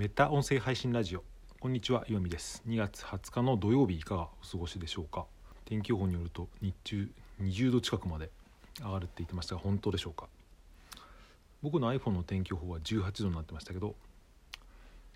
[0.00, 1.24] メタ音声配信ラジオ。
[1.58, 2.62] こんにちは岩見です。
[2.66, 5.26] 2月20日の土曜日いかがお過ごしでしょうか？
[5.66, 7.10] 天気予報によると日中
[7.42, 8.30] 20度近くまで
[8.78, 10.26] 上がるって言ってましたが本当でしょうか？
[11.62, 13.94] 僕の iPhone の天気予報は18度になってましたけど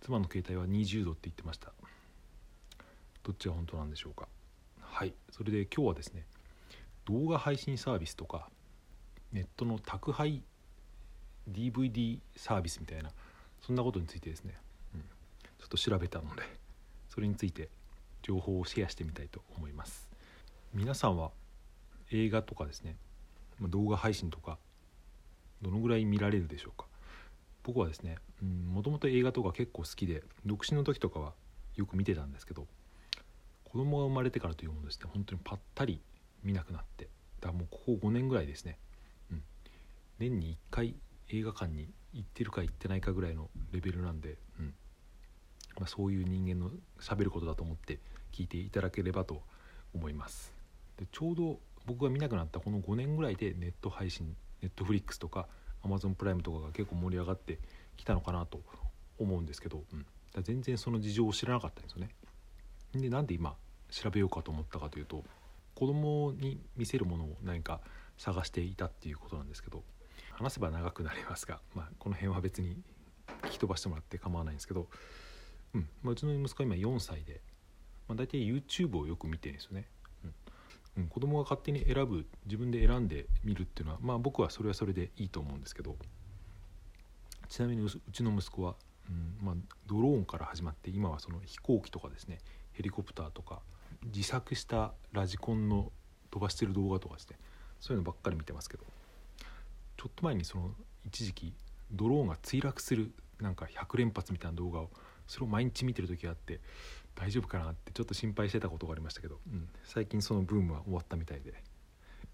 [0.00, 1.70] 妻の携帯は20度って言ってました。
[3.22, 4.26] どっちが本当なんでしょうか？
[4.80, 6.26] はいそれで今日はですね
[7.04, 8.48] 動画配信サービスとか
[9.32, 10.42] ネットの宅配
[11.48, 13.10] DVD サービスみたいな
[13.64, 14.56] そんなことについてですね、
[15.72, 16.42] と調べたので
[17.08, 17.70] それについて
[18.20, 20.08] 情報をシェアしてみたいと思います。
[20.74, 21.30] 皆さんは
[22.10, 22.96] 映画とかですね
[23.60, 24.58] 動画配信とか
[25.62, 26.86] どのぐらい見られるでしょうか。
[27.64, 31.32] 僕はですねもともと映画とか結構好きで独身の時とかは
[31.76, 32.66] よく見てたんですけど
[33.64, 36.02] 子供が生まれてからというものですね本当にぱったり
[36.42, 37.08] 見なくなって
[37.40, 38.78] だからもうここ5年ぐらいですね、
[39.30, 39.42] うん、
[40.18, 40.96] 年に1回
[41.28, 44.74] 映画館に行ってるか行ってないかぐらいのレベルなんで、うん
[45.82, 47.98] まあ、そういう人間のしゃべることだと思って
[48.30, 49.42] 聞いていただければと
[49.92, 50.54] 思います。
[50.96, 55.48] でちょうど僕が見なくなったこの5年ぐらいでネット配信ネットフリックスとか
[55.82, 57.58] アマゾンプライムとかが結構盛り上がって
[57.96, 58.60] きたのかなと
[59.18, 62.10] 思うんですけど、うん、だ全然その事情を知らなかったんですよね。
[62.94, 63.56] でなんで今
[63.90, 65.24] 調べようかと思ったかというと
[65.74, 67.80] 子供に見せるものを何か
[68.18, 69.82] 探していたっていうことなんですけど
[70.30, 72.76] 話せば長くなりますが、まあ、この辺は別に
[73.42, 74.88] 聞き飛ばしてもらって構わないんですけど、
[75.74, 75.88] うん。
[76.02, 77.40] まあ、うちの息子は今4歳で、
[78.08, 79.86] まあ、大体 YouTube をよく見てるんですよね、
[80.96, 85.96] うん、うん、子供が勝手に選ぶ自分で選んで見るっていうのは、まあ、僕はそれはそれでいいと思うんですけど。
[87.48, 88.76] ちなみにうちの息子は、
[89.10, 89.54] うんまあ、
[89.86, 92.38] ドローンから始まって今はその飛行機とかですね
[92.72, 93.60] ヘリコプターとか
[94.06, 95.92] 自作したラジコンの
[96.30, 97.36] 飛ばしてる動画とかですね
[97.78, 98.84] そういうのばっかり見てますけど。
[99.98, 100.70] ちょっと前にその
[101.04, 101.54] 一時期
[101.92, 104.90] ドローンが墜落するなんか100連発みたいな動画を
[105.26, 106.60] それを毎日見てる時があって
[107.14, 111.54] 大丈夫かなってちょっと心配してたことがありましたけど、うん、最近そのブームは終わったみたいで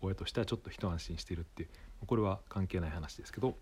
[0.00, 1.68] 親としてはちょっと一安心してるって
[2.06, 3.56] これは関係ない話ですけど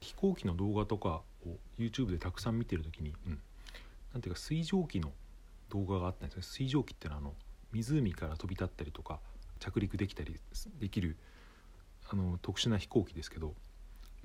[0.00, 3.38] 飛行機の動画とかを YouTube でたくさん見てる時に、うん、
[4.12, 5.12] なていうか水蒸気の
[5.70, 6.42] 動画があったんですね。
[6.42, 7.34] 水蒸気っていうのはあの
[7.72, 9.20] 湖から飛び立ったりとか
[9.58, 10.38] 着陸できたり
[10.78, 11.16] できる
[12.10, 13.54] あの特殊な飛行機ですけど、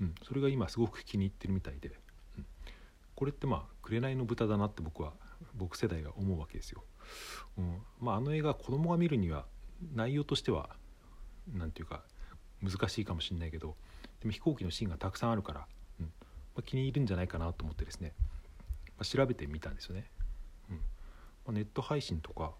[0.00, 1.92] うん、それが今すごく気に入ってるみたいで、
[3.18, 5.12] これってまあ紅の豚だなって僕は
[5.56, 6.84] 僕世代が思うわけですよ。
[7.56, 7.82] うん。
[8.00, 9.44] まあ、あの映画子供が見るには
[9.92, 10.70] 内容としては
[11.52, 12.04] 何て言うか
[12.62, 13.74] 難しいかもしれないけど
[14.20, 15.66] でも飛行機のシーンがたくさんあるから、
[15.98, 16.06] うん。
[16.06, 16.12] ま
[16.60, 20.08] あ、気に入るんじゃないかなと思ってですね、まあ、調べてみたんですよね。
[20.70, 20.76] うん。
[20.76, 20.82] ま
[21.48, 22.52] あ、ネット配信とか、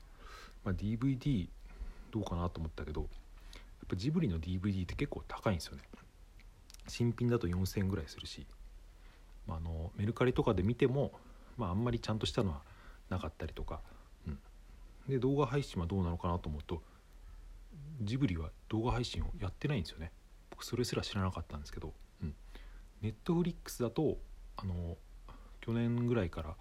[0.65, 1.49] まあ、DVD
[2.11, 3.09] どうかなと思ったけどやっ
[3.89, 5.85] ぱジブリの DVD って結構高いんですよね。
[6.89, 8.45] 新品だと4000円ぐらいするし、
[9.48, 11.12] まあ、あのメルカリとかで見ても、
[11.56, 12.62] まあ、あんまりちゃんとしたのは
[13.09, 13.81] なかったりとか、
[14.26, 14.38] うん、
[15.09, 16.82] で動画配信はどうなのかなと思うと
[18.03, 20.12] ジブリは動画配信をやってないんですよね。
[20.50, 21.92] 僕それすら知らなかったんですけど、
[22.22, 22.34] うん、
[23.00, 24.19] ネットフリックスだと
[24.56, 24.97] あの
[25.60, 26.54] 去年ぐらいから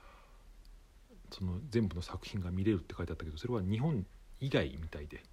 [1.31, 4.05] その全部の作品が見れるって書いてあったけどそれは日本
[4.39, 5.23] 以外みたいで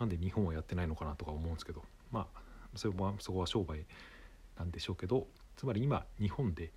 [0.00, 1.82] なんで日本はやってないのかなとか思うんですけど。
[2.10, 2.40] まあ
[2.74, 3.86] それもそこは商売
[4.58, 5.26] なんでしょうけど
[5.56, 6.72] つまり今日本で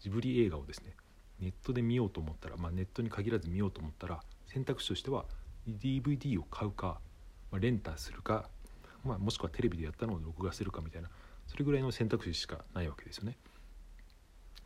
[0.00, 0.94] ジブリ映画をですね
[1.40, 5.24] ネットで見ようと思ったら、まあ、ネットに限らず見ようと思ったら選択肢としては
[5.68, 7.00] DVD を買うか、
[7.50, 8.48] まあ、レンタするか、
[9.04, 11.08] まあ、もしくはテレビでやったのを録画するかみたいな
[11.46, 13.36] それぐらいの選択肢しかないわけですよね。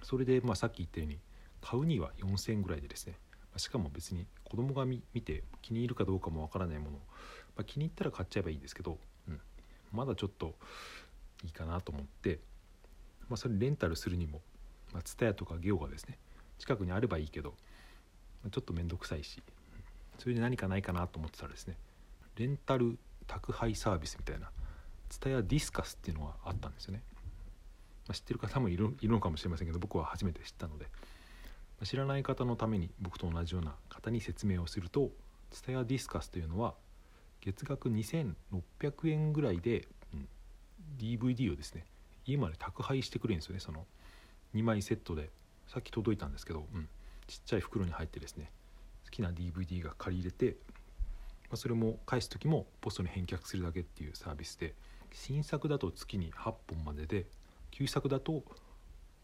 [0.02, 1.18] それで、まあ、さっき言ったように
[1.62, 3.14] 買うには4000円ぐらいでですね
[3.56, 6.98] しかも別に子供が見て気に入るかどうかもわからないもの
[7.56, 9.40] まあ、気に入ったら買っちゃえばいいんですけど、うん、
[9.92, 10.54] まだちょっと
[11.44, 12.40] いいかなと思って、
[13.28, 14.40] まあ、それレンタルするにも
[15.00, 16.18] TSUTAYA、とかゲオがですね
[16.58, 17.54] 近くにあればいいけど
[18.50, 19.42] ちょっと面倒くさいし
[20.18, 21.76] それで何かないかなと思ってたらですね
[22.36, 24.50] レンタル宅配サービスみたいな
[25.08, 27.02] ツタヤディスカスっていうのがあったんですよね、
[28.06, 30.90] まあ、知ってる方もいるのかもしれませんけど僕は初めて知ったので、ま
[31.82, 35.10] あ、知らない方のために僕と同じような方に説明をすると
[35.50, 36.74] ツタヤディスカスというのは
[37.40, 40.28] 月額2600円ぐらいで、うん、
[40.98, 41.84] DVD をですね
[42.26, 43.86] 家まで宅配してくれるんですよねその
[44.54, 45.30] 2枚セットで
[45.66, 46.88] さっき届いたんですけど、うん、
[47.26, 48.50] ちっちゃい袋に入ってですね
[49.04, 50.56] 好きな DVD が借り入れて、
[51.48, 54.74] まあ、それも返す時もポストに返却するだけっていうサービスで
[55.12, 57.26] 新作だと月に8本までで
[57.70, 58.44] 旧作だと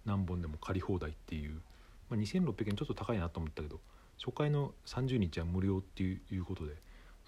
[0.05, 1.61] 何本でも借り放題っていう、
[2.09, 3.81] まあ、2600円ちょっと高いなと思ったけど
[4.19, 6.75] 初回の30日は無料っていうことで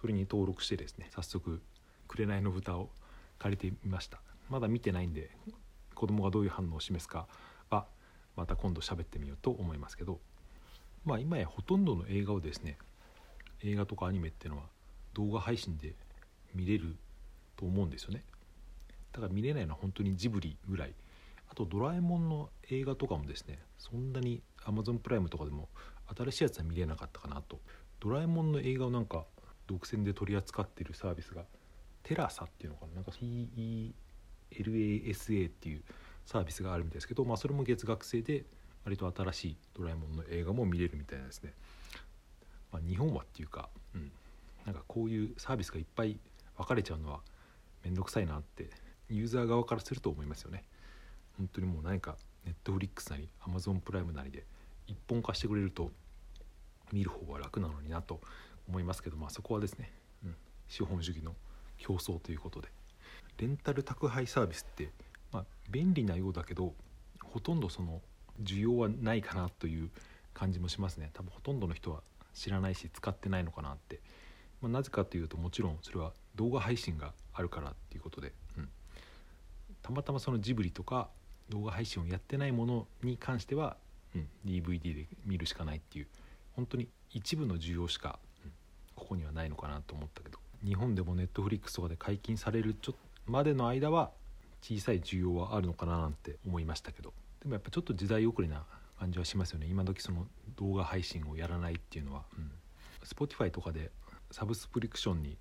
[0.01, 1.63] それに登録してですね早速
[2.09, 2.91] 「紅の豚」を
[3.39, 4.21] 借りてみました。
[4.49, 5.31] まだ見てないんで
[5.95, 7.27] 子供がどういう反応を示すか
[8.37, 10.21] また今度喋ってみようと思いますけど
[11.05, 12.79] まあ今やほとんどの映画をですね
[13.65, 14.67] 映画とかアニメっていうのは
[15.15, 15.95] 動画配信で
[16.55, 16.97] 見れる
[17.57, 18.25] と思うんですよね。
[19.13, 20.95] だから見れないのは本当にジブリぐらい。
[21.49, 25.69] あとドラえもんの映画とかもですねそんなに Amazon プライムとかでも
[26.17, 27.61] 新しいやつは見れなかったかなと。
[28.01, 29.27] ドラえもんの映画をなんか
[29.67, 31.45] 独占で取り扱ってるサービスが
[32.03, 32.95] テラサっていうのかな。
[32.95, 33.93] なんか TELASA
[35.49, 35.85] っていう
[36.27, 38.45] サービスがあるみたいですけど、まあ、それも月額制で
[38.85, 41.53] 割と新しいドラえもんの映画も見れるみたいなんですね、
[42.73, 44.11] まあ、日本はっていうか、うん、
[44.67, 46.19] なんかこういうサービスがいっぱい
[46.57, 47.21] 分かれちゃうのは
[47.85, 48.71] 面倒くさいなって
[49.09, 50.65] ユーザー側からすると思いますよね。
[51.37, 54.45] 本当にもう何かネットフリックスなりアマゾンプライムなりで
[54.87, 55.91] 一本化してくれると
[56.93, 58.21] 見る方が楽なのになと
[58.69, 59.93] 思いますけど、まあ、そこはですね、
[60.25, 60.37] うん、
[60.69, 61.35] 資本主義の
[61.79, 62.69] 競争ということで。
[63.39, 64.91] レンタル宅配サービスって、
[65.33, 66.75] まあ、便利なようだけど
[67.23, 68.01] ほとんどその
[68.43, 69.91] 需要はないかなという
[70.35, 71.11] 感じもしますね。
[71.13, 72.03] 多分ほとんどの人は
[72.35, 74.01] 知らないし使ってないのかなって、
[74.61, 78.69] まあ、なぜかというともちろんそれは動画配信があるからっていうことで、うん、
[79.83, 81.09] たまたまそのジブリとか
[81.49, 83.77] 動画配信をやってないものに関しては、
[84.15, 86.07] うん、DVD で見るしかないっていう
[86.57, 88.53] 本当に一部の需要しか、うん、
[88.95, 90.43] ここにはないのかなと思ったけど。
[90.65, 92.95] 日本でもネットフリックスとかで解禁されるちょ
[93.27, 94.13] までの間は
[94.63, 97.13] 小さい需要はあるのかななんて思いましたけど。
[97.41, 98.65] でもやっぱちょっと時代遅れな
[98.99, 99.67] 感じはしますよね。
[99.67, 100.27] 今時その
[100.57, 102.51] 動画配信をやらないっていうのは、うん、
[103.05, 103.91] Spotify とかで
[104.31, 105.37] サブスプリクションに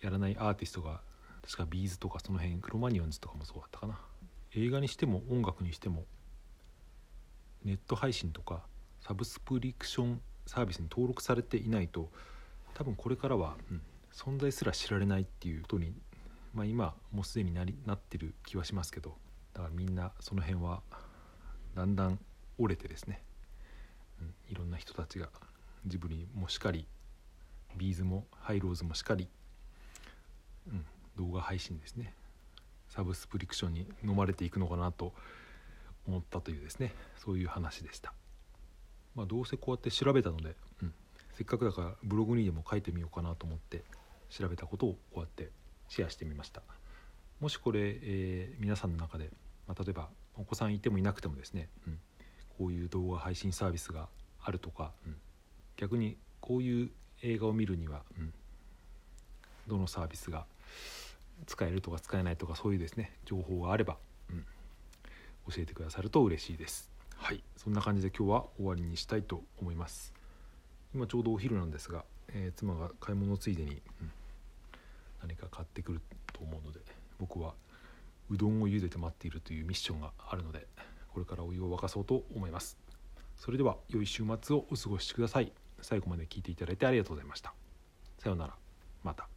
[0.00, 1.02] やらないアーティストが
[1.42, 3.98] 確かビーズとかその辺クロマニオンズとかもそうだったかな。
[4.54, 6.06] 映画にしても音楽にしても
[7.64, 8.62] ネット配信とか
[9.00, 12.10] サブスプリクションサービスに登録されていないと
[12.74, 13.82] 多分これからは、うん、
[14.12, 15.92] 存在すら知られないっていうことに、
[16.54, 19.16] まあ、今もうすでになりなってる気はしますけど
[19.54, 20.82] だからみんなその辺は
[21.74, 22.18] だんだん
[22.58, 23.22] 折れてですね、
[24.20, 25.28] うん、いろんな人たちが
[25.86, 26.86] ジブリもしかり
[27.76, 29.28] ビーズもハイローズもしかり、
[30.68, 30.84] うん、
[31.16, 32.14] 動画配信ですね。
[32.88, 35.12] サブスプリクションに飲まれていくのかなと
[36.06, 36.92] 思ったというですね。
[37.16, 38.12] そういう話でした。
[39.14, 40.92] まあ、どうせこうやって調べたので、うん、
[41.34, 43.84] せっかくだからブログにでも書いてみようかなと思って
[44.28, 45.50] 調べたことをこうやって
[45.90, 46.62] シェアしてみました。
[47.40, 49.30] もしこれ、えー、皆さんの中で、
[49.66, 51.98] まあ、例えばお子さんいてもいなくてもですね、うん、
[52.58, 54.08] こういう動画配信サービスが
[54.40, 55.16] あるとか、うん、
[55.76, 56.90] 逆にこういう
[57.22, 58.32] 映画を見るには、うん、
[59.66, 60.46] どのサービスが
[61.46, 63.96] 使えるとか使えないとかそういうですね情報があれば、
[64.30, 64.44] うん、
[65.52, 66.88] 教えてくださると嬉しいです。
[67.16, 70.14] はいそんな感じで今日は終わりにしたいと思います。
[70.94, 74.12] 今ちょうどお昼なんですが、えー、妻が買い物ついでに、うん、
[75.50, 76.00] 買ってくる
[76.32, 76.80] と思うので
[77.18, 77.54] 僕は
[78.30, 80.66] うどんを茹でて待っているというミッションがあるので
[81.12, 82.78] これからお湯を沸かそうと思います。
[83.36, 85.52] それでは良い週末をお過ごしください。
[85.80, 87.54] 最後まで聞いていただいてありがとうございました。
[88.18, 88.54] さようなら。
[89.02, 89.30] また。